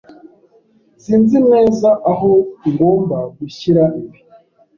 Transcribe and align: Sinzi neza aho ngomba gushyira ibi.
Sinzi 1.03 1.37
neza 1.51 1.89
aho 2.11 2.31
ngomba 2.71 3.17
gushyira 3.37 3.83
ibi. 4.01 4.19